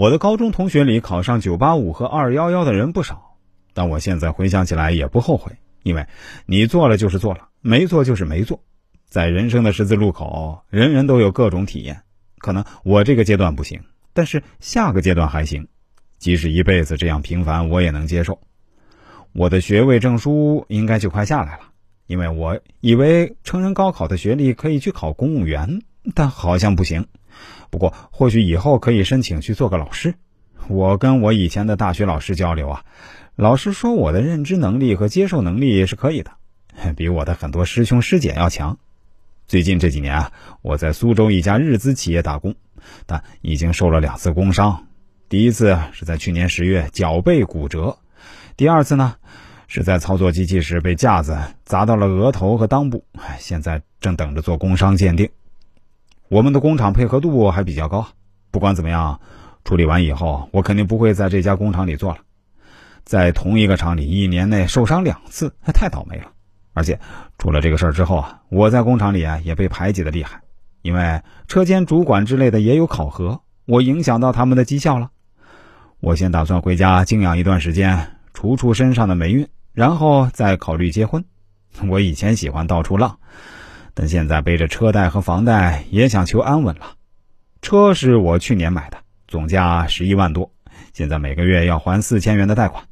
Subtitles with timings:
[0.00, 3.36] 我的高中同学里考上985和211的人不少，
[3.74, 6.06] 但我现在回想起来也不后悔，因为
[6.46, 8.62] 你做了就是做了，没做就是没做。
[9.10, 12.00] 在人生的十字路口，人人都有各种体验，
[12.38, 13.82] 可能我这个阶段不行，
[14.14, 15.68] 但是下个阶段还行。
[16.18, 18.40] 即使一辈子这样平凡，我也能接受。
[19.34, 21.64] 我的学位证书应该就快下来了，
[22.06, 25.82] 因为我以为成人高考的学历可以去考公务员，
[26.14, 27.06] 但好像不行。
[27.70, 30.14] 不过或许以后可以申请去做个老师。
[30.68, 32.84] 我跟我以前的大学老师交流啊，
[33.34, 36.32] 老师说我的认知能力和接受能力是可以的，
[36.94, 38.78] 比我的很多师兄师姐要强。
[39.48, 42.54] 最近这几年啊，我在苏州一家日资企业打工，
[43.06, 44.86] 但已经受了两次工伤。
[45.28, 47.98] 第一次是在去年十月脚背骨折，
[48.56, 49.16] 第二次呢
[49.66, 53.04] 是在操作机器时被架子砸到了额头和裆部，
[53.38, 55.30] 现在正等着做工伤鉴定。
[56.30, 58.06] 我们的工厂配合度还比较高，
[58.52, 59.20] 不管怎么样，
[59.64, 62.18] 处理完以后我肯定不会在这家工厂里做了。
[63.02, 66.30] 在同一个厂里一年内受伤两次，太倒霉了。
[66.72, 66.96] 而且
[67.36, 70.40] 出了这个事儿之后啊，我在工厂里啊也被排挤的厉害，
[70.82, 75.10] 因为车间主管之类的也有考核，我影响到他们的绩效了。
[75.98, 77.98] 我先打算回家静养一段时间，
[78.34, 81.24] 除除身上的霉运，然后再考虑结婚。
[81.88, 83.18] 我以前喜欢到处浪，
[84.08, 86.92] 现在背着车贷和房贷，也想求安稳了。
[87.62, 88.98] 车是我去年买的，
[89.28, 90.50] 总价十一万多，
[90.92, 92.84] 现在每个月要还四千元的贷款。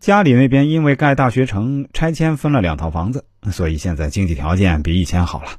[0.00, 5.50] 家里那边因为盖大学城拆迁分了两套房子，所以现在经济条件比以前好了。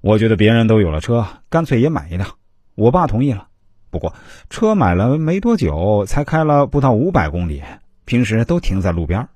[0.00, 2.30] 我觉得别人都有了车，干脆也买一辆。
[2.74, 3.48] 我爸同意了。
[3.88, 4.14] 不过，
[4.50, 7.62] 车买了没多久，才开了不到五百公里，
[8.04, 9.28] 平时都停在路边。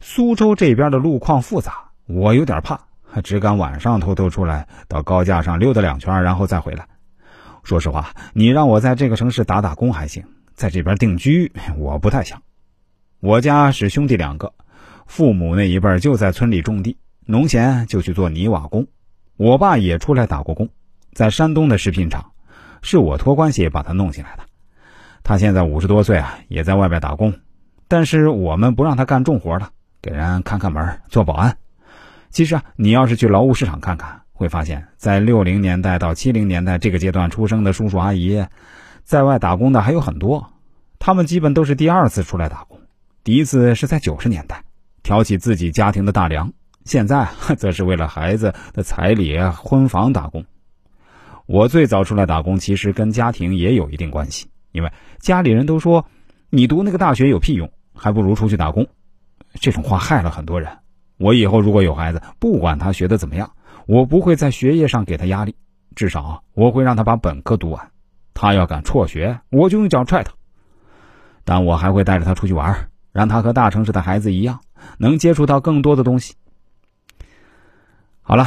[0.00, 6.84] 苏州这边的路况复杂，我有点怕，他只敢晚上偷偷出来到高架上溜达两圈，然后再回来。
[7.62, 10.20] 说实话，你让我在这个城市打打工还行，
[10.54, 12.42] 在这边定居我不太想。
[13.20, 14.52] 我家是兄弟两个，
[15.06, 18.84] 父母那一辈就在村里种地，农闲就去做泥瓦工。
[19.36, 20.68] 我爸也出来打过工，
[21.12, 22.32] 在山东的食品厂。
[22.82, 24.42] 是我托关系把他弄进来的，
[25.22, 27.32] 他现在五十多岁啊，也在外边打工，
[27.86, 29.70] 但是我们不让他干重活了，
[30.02, 31.56] 给人看看门、做保安。
[32.34, 38.44] 其实啊，你要是去劳务市场看看，会发现在六零年代到七零年代这个阶段出生的叔叔阿姨，
[39.04, 40.44] 在外打工的还有很多，
[40.98, 42.80] 他们基本都是第二次出来打工，
[43.22, 44.64] 第一次是在九十年代
[45.04, 46.52] 挑起自己家庭的大梁，
[46.84, 47.24] 现在
[47.56, 50.44] 则是为了孩子的彩礼、婚房打工。
[51.46, 54.90] 我最早出来打工，其实跟家庭也有一定关系，因为
[55.20, 56.04] 家里人都说，
[56.50, 58.84] 你读那个大学有屁用，还不如出去打工。
[59.60, 60.68] 这种话害了很多人。
[61.16, 63.52] 我以后如果有孩子，不管他学的怎么样，
[63.86, 65.54] 我不会在学业上给他压力，
[65.94, 67.90] 至少我会让他把本科读完。
[68.34, 70.32] 他要敢辍学，我就用脚踹他。
[71.44, 74.60] 但我还会带着他出去玩，让他和大城市的孩子一样，
[74.98, 76.34] 能接触到更多的东西。
[78.22, 78.46] 好了，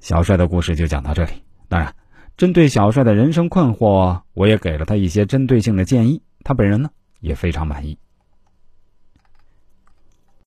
[0.00, 1.42] 小帅的故事就讲到这里。
[1.68, 1.94] 当然。
[2.36, 7.98] 针对小帅的人生困惑，我也给了他一些针对性的建议，他本人呢也非常满意。